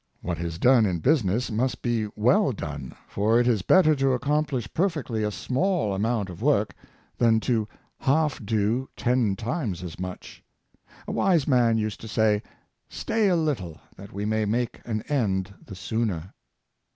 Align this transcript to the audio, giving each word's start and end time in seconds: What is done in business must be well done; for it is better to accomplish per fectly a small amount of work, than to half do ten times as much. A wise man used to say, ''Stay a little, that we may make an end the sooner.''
What 0.23 0.39
is 0.39 0.57
done 0.57 0.87
in 0.87 0.97
business 0.97 1.51
must 1.51 1.83
be 1.83 2.07
well 2.15 2.53
done; 2.53 2.95
for 3.07 3.39
it 3.39 3.47
is 3.47 3.61
better 3.61 3.93
to 3.97 4.13
accomplish 4.13 4.67
per 4.73 4.89
fectly 4.89 5.23
a 5.23 5.29
small 5.29 5.93
amount 5.93 6.31
of 6.31 6.41
work, 6.41 6.73
than 7.19 7.39
to 7.41 7.67
half 7.99 8.43
do 8.43 8.89
ten 8.97 9.35
times 9.35 9.83
as 9.83 9.99
much. 9.99 10.43
A 11.07 11.11
wise 11.11 11.47
man 11.47 11.77
used 11.77 12.01
to 12.01 12.07
say, 12.07 12.41
''Stay 12.89 13.29
a 13.31 13.35
little, 13.35 13.79
that 13.95 14.11
we 14.11 14.25
may 14.25 14.43
make 14.43 14.81
an 14.85 15.03
end 15.03 15.53
the 15.63 15.75
sooner.'' 15.75 16.33